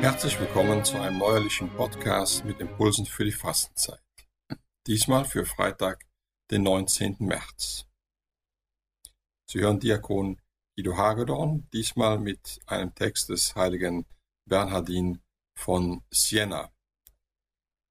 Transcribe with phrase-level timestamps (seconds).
[0.00, 4.02] Herzlich willkommen zu einem neuerlichen Podcast mit Impulsen für die Fastenzeit.
[4.86, 6.04] Diesmal für Freitag,
[6.50, 7.16] den 19.
[7.20, 7.86] März.
[9.46, 10.40] Sie hören Diakon
[10.76, 14.06] Guido Hagedorn, diesmal mit einem Text des heiligen
[14.46, 15.22] Bernhardin
[15.54, 16.72] von Siena.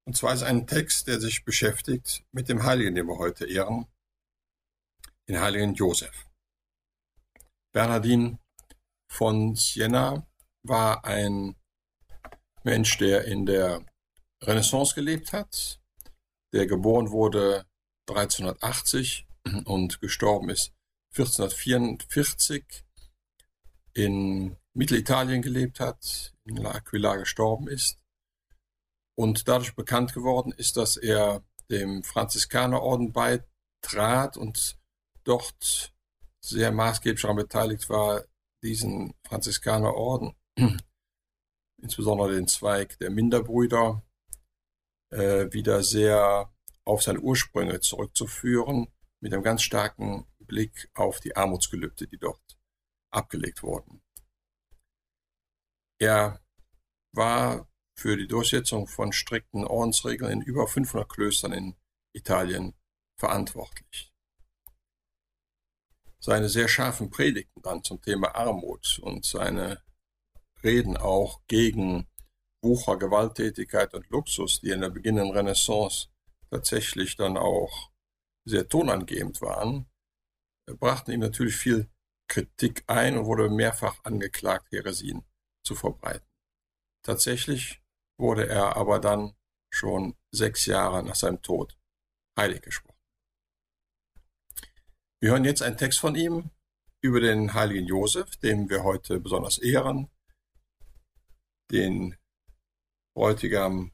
[0.04, 3.86] Und zwar ist ein Text, der sich beschäftigt mit dem Heiligen, den wir heute ehren,
[5.28, 6.26] den heiligen Josef.
[7.72, 8.38] Bernhardin
[9.10, 10.26] von Siena
[10.62, 11.56] war ein
[12.62, 13.84] Mensch, der in der
[14.42, 15.80] Renaissance gelebt hat,
[16.52, 17.66] der geboren wurde
[18.08, 19.26] 1380
[19.64, 20.72] und gestorben ist
[21.16, 22.84] 1444
[23.94, 27.98] in Mittelitalien gelebt hat, in L'Aquila gestorben ist.
[29.16, 34.78] Und dadurch bekannt geworden ist, dass er dem Franziskanerorden beitrat und
[35.24, 35.92] dort
[36.40, 38.24] sehr maßgeblich daran beteiligt war,
[38.62, 40.34] diesen Franziskanerorden
[41.82, 44.02] insbesondere den Zweig der Minderbrüder,
[45.10, 46.52] äh, wieder sehr
[46.84, 48.88] auf seine Ursprünge zurückzuführen,
[49.20, 52.40] mit einem ganz starken Blick auf die Armutsgelübde, die dort
[53.12, 54.02] abgelegt wurden.
[55.98, 56.40] Er
[57.12, 61.76] war für die Durchsetzung von strikten Ordensregeln in über 500 Klöstern in
[62.14, 62.74] Italien
[63.18, 64.09] verantwortlich.
[66.22, 69.82] Seine sehr scharfen Predigten dann zum Thema Armut und seine
[70.62, 72.06] Reden auch gegen
[72.62, 76.08] Wucher, Gewalttätigkeit und Luxus, die in der beginnenden Renaissance
[76.50, 77.90] tatsächlich dann auch
[78.44, 79.86] sehr tonangebend waren,
[80.78, 81.90] brachten ihm natürlich viel
[82.28, 85.24] Kritik ein und wurde mehrfach angeklagt, Heresien
[85.64, 86.28] zu verbreiten.
[87.02, 87.82] Tatsächlich
[88.18, 89.34] wurde er aber dann
[89.72, 91.78] schon sechs Jahre nach seinem Tod
[92.38, 92.89] heilig gesprochen.
[95.22, 96.50] Wir hören jetzt einen Text von ihm
[97.02, 100.08] über den heiligen Josef, den wir heute besonders ehren,
[101.70, 102.16] den
[103.14, 103.92] Bräutigam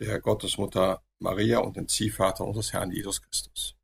[0.00, 3.76] der Gottesmutter Maria und den Ziehvater unseres Herrn Jesus Christus.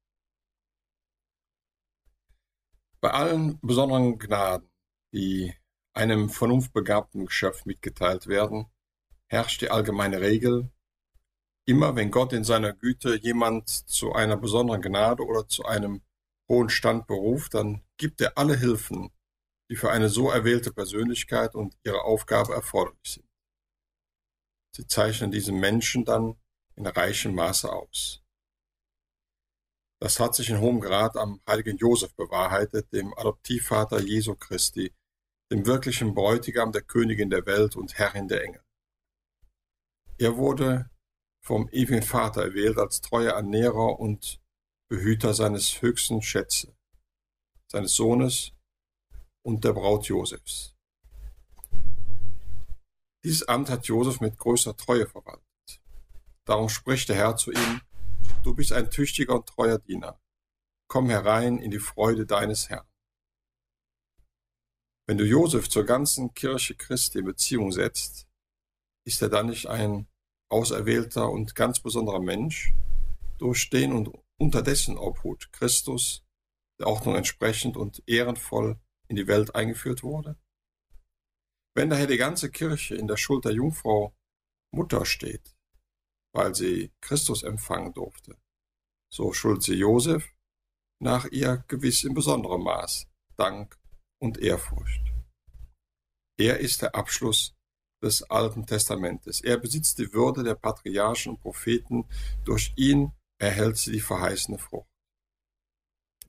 [3.01, 4.69] Bei allen besonderen Gnaden,
[5.13, 5.55] die
[5.93, 8.67] einem vernunftbegabten Geschöpf mitgeteilt werden,
[9.29, 10.73] herrscht die allgemeine Regel,
[11.65, 16.03] immer wenn Gott in seiner Güte jemand zu einer besonderen Gnade oder zu einem
[16.49, 19.11] hohen Stand beruft, dann gibt er alle Hilfen,
[19.71, 23.29] die für eine so erwählte Persönlichkeit und ihre Aufgabe erforderlich sind.
[24.75, 26.37] Sie zeichnen diesen Menschen dann
[26.77, 28.23] in reichem Maße aus.
[30.01, 34.95] Das hat sich in hohem Grad am heiligen Josef bewahrheitet, dem Adoptivvater Jesu Christi,
[35.51, 38.63] dem wirklichen Bräutigam der Königin der Welt und Herrin der Engel.
[40.19, 40.91] Er wurde
[41.45, 44.41] vom ewigen Vater erwählt als treuer Ernährer und
[44.91, 46.75] Behüter seines höchsten Schätze,
[47.67, 48.53] seines Sohnes
[49.43, 50.75] und der Braut Josefs.
[53.23, 55.45] Dieses Amt hat Josef mit größter Treue verwaltet.
[56.47, 57.83] Darum spricht der Herr zu ihm,
[58.43, 60.19] du bist ein tüchtiger und treuer Diener.
[60.89, 62.89] Komm herein in die Freude deines Herrn.
[65.07, 68.27] Wenn du Josef zur ganzen Kirche Christi in Beziehung setzt,
[69.05, 70.07] ist er dann nicht ein
[70.49, 72.73] auserwählter und ganz besonderer Mensch,
[73.37, 76.25] durch den und unter dessen Obhut Christus
[76.79, 80.37] der Ordnung entsprechend und ehrenvoll in die Welt eingeführt wurde?
[81.75, 84.17] Wenn daher die ganze Kirche in der Schuld der Jungfrau
[84.73, 85.57] Mutter steht,
[86.33, 88.37] weil sie Christus empfangen durfte,
[89.13, 90.35] so schuld sie Josef
[91.01, 93.07] nach ihr gewiss in besonderem Maß
[93.37, 93.79] Dank
[94.21, 95.13] und Ehrfurcht.
[96.37, 97.55] Er ist der Abschluss
[98.03, 99.41] des Alten Testamentes.
[99.41, 102.05] Er besitzt die Würde der Patriarchen und Propheten.
[102.45, 104.91] Durch ihn erhält sie die verheißene Frucht.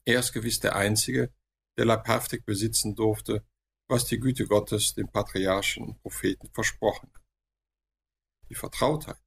[0.06, 1.34] Er ist gewiss der Einzige,
[1.78, 3.46] der leibhaftig besitzen durfte,
[3.88, 7.24] was die Güte Gottes den Patriarchen und Propheten versprochen hat.
[8.50, 9.22] Die Vertrautheit,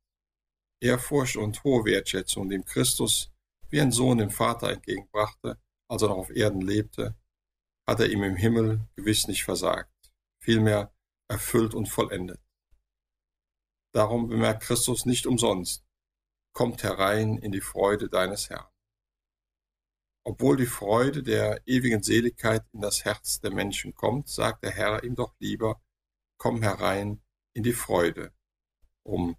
[0.80, 3.32] Ehrfurcht und hohe Wertschätzung, dem Christus
[3.68, 7.16] wie ein Sohn dem Vater entgegenbrachte, als er noch auf Erden lebte,
[7.86, 10.94] hat er ihm im Himmel gewiss nicht versagt, vielmehr
[11.28, 12.40] erfüllt und vollendet.
[13.92, 15.84] Darum bemerkt Christus nicht umsonst,
[16.52, 18.68] kommt herein in die Freude deines Herrn.
[20.24, 25.02] Obwohl die Freude der ewigen Seligkeit in das Herz der Menschen kommt, sagt der Herr
[25.02, 25.82] ihm doch lieber,
[26.36, 27.20] komm herein
[27.54, 28.32] in die Freude,
[29.02, 29.36] um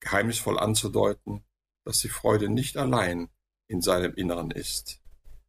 [0.00, 1.44] geheimnisvoll anzudeuten,
[1.84, 3.30] dass die Freude nicht allein
[3.66, 5.00] in seinem Inneren ist.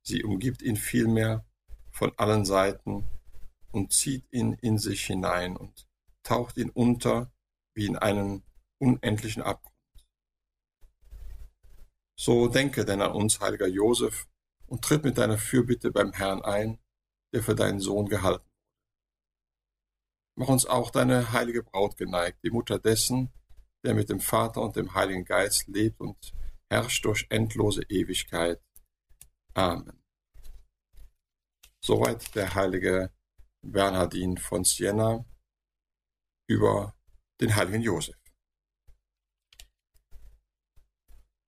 [0.02, 1.46] Sie umgibt ihn vielmehr
[1.92, 3.08] von allen Seiten
[3.72, 5.88] und zieht ihn in sich hinein und
[6.24, 7.32] taucht ihn unter
[7.76, 8.44] wie in einen
[8.80, 9.73] unendlichen Abgrund.
[12.26, 14.30] So denke denn an uns, heiliger Josef,
[14.68, 16.80] und tritt mit deiner Fürbitte beim Herrn ein,
[17.34, 18.70] der für deinen Sohn gehalten wurde.
[20.36, 23.34] Mach uns auch deine heilige Braut geneigt, die Mutter dessen,
[23.84, 26.34] der mit dem Vater und dem Heiligen Geist lebt und
[26.70, 28.62] herrscht durch endlose Ewigkeit.
[29.54, 30.02] Amen.
[31.84, 33.12] Soweit der heilige
[33.62, 35.26] Bernhardin von Siena
[36.48, 36.96] über
[37.42, 38.23] den heiligen Josef.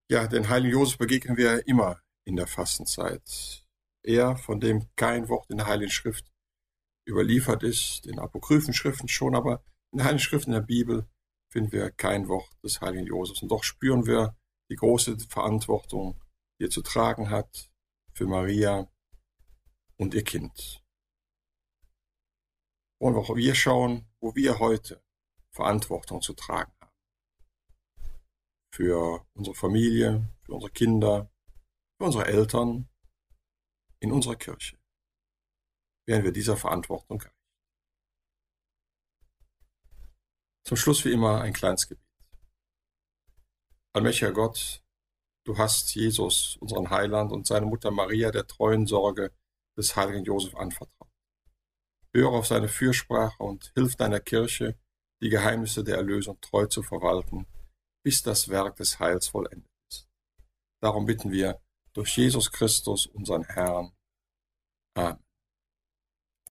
[0.07, 3.65] Ja, den heiligen Josef begegnen wir immer in der Fastenzeit.
[4.03, 6.31] Er, von dem kein Wort in der Heiligen Schrift
[7.07, 11.07] überliefert ist, in apokryphen Schriften schon, aber in der Heiligen Schrift in der Bibel
[11.49, 13.41] finden wir kein Wort des heiligen Josefs.
[13.41, 14.37] Und doch spüren wir
[14.69, 16.21] die große Verantwortung,
[16.59, 17.71] die er zu tragen hat
[18.13, 18.87] für Maria
[19.97, 20.83] und ihr Kind.
[22.99, 25.01] Und auch wir schauen, wo wir heute
[25.49, 26.84] Verantwortung zu tragen haben.
[28.75, 31.31] Für unsere Familie, für unsere Kinder,
[31.97, 32.89] für unsere Eltern,
[34.01, 34.77] in unserer Kirche.
[36.05, 37.37] Werden wir dieser Verantwortung gerecht.
[40.65, 42.03] Zum Schluss wie immer ein kleines Gebet.
[43.93, 44.83] Allmächtiger Gott,
[45.45, 49.31] du hast Jesus, unseren Heiland und seine Mutter Maria der treuen Sorge
[49.77, 51.13] des heiligen Josef anvertraut.
[52.13, 54.77] Höre auf seine Fürsprache und hilf deiner Kirche,
[55.21, 57.47] die Geheimnisse der Erlösung treu zu verwalten,
[58.05, 60.07] bis das Werk des Heils vollendet ist.
[60.79, 61.59] Darum bitten wir
[61.93, 63.93] durch Jesus Christus, unseren Herrn.
[64.93, 65.24] Amen.